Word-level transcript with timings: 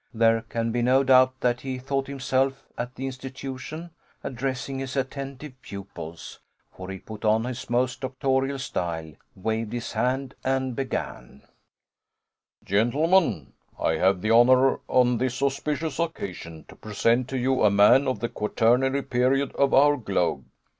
There 0.15 0.41
can 0.49 0.71
be 0.71 0.81
no 0.81 1.03
doubt 1.03 1.41
that 1.41 1.61
he 1.61 1.77
thought 1.77 2.07
himself 2.07 2.65
at 2.75 2.95
the 2.95 3.05
Institution 3.05 3.91
addressing 4.23 4.79
his 4.79 4.95
attentive 4.95 5.53
pupils, 5.61 6.39
for 6.75 6.89
he 6.89 6.97
put 6.97 7.23
on 7.23 7.43
his 7.43 7.69
most 7.69 8.01
doctorial 8.01 8.57
style, 8.57 9.13
waved 9.35 9.71
his 9.73 9.91
hand, 9.91 10.33
and 10.43 10.75
began: 10.75 11.43
"Gentlemen, 12.63 13.53
I 13.77 13.97
have 13.97 14.21
the 14.21 14.31
honor 14.31 14.79
on 14.87 15.19
this 15.19 15.39
auspicious 15.39 15.99
occasion 15.99 16.65
to 16.69 16.75
present 16.75 17.27
to 17.29 17.37
you 17.37 17.61
a 17.61 17.69
man 17.69 18.07
of 18.07 18.21
the 18.21 18.29
Quaternary 18.29 19.03
period 19.03 19.51
of 19.53 19.71
our 19.71 19.97
globe. 19.97 20.45